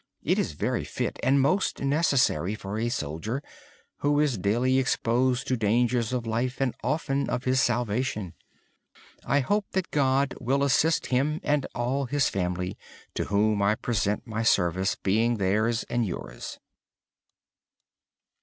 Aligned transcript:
It 0.23 0.39
is 0.39 0.53
very 0.53 0.83
fit 0.83 1.19
and 1.21 1.39
most 1.39 1.79
necessary 1.83 2.55
for 2.55 2.79
a 2.79 2.89
soldier, 2.89 3.43
who 3.97 4.19
is 4.19 4.39
daily 4.39 4.81
faced 4.81 5.47
with 5.51 5.59
danger 5.59 6.01
to 6.01 6.15
his 6.17 6.25
life, 6.25 6.59
and 6.59 6.73
often 6.83 7.27
to 7.27 7.33
his 7.33 7.37
very 7.43 7.55
salvation. 7.57 8.33
I 9.23 9.41
hope 9.41 9.67
that 9.73 9.91
God 9.91 10.33
will 10.41 10.63
assist 10.63 11.05
him 11.13 11.39
and 11.43 11.67
all 11.75 12.07
the 12.07 12.19
family, 12.19 12.79
to 13.13 13.25
whom 13.25 13.61
I 13.61 13.75
present 13.75 14.25
my 14.25 14.41
service, 14.41 14.95
being 14.95 15.37
theirs 15.37 15.83
and 15.87 16.03
yours. 16.03 16.57